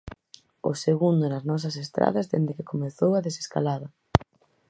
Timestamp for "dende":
2.31-2.55